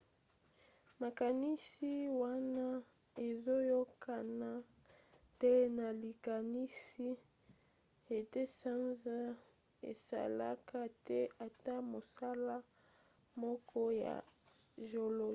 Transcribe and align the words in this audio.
makanisi 1.01 1.91
wana 2.21 2.67
ezoyokana 3.27 4.49
te 5.39 5.53
na 5.77 5.87
likanisi 6.01 7.07
ete 8.17 8.41
sanza 8.59 9.17
esalaka 9.91 10.79
te 11.07 11.19
ata 11.45 11.73
mosala 11.91 12.55
moko 13.41 13.79
ya 14.05 14.15
géologique 14.87 15.29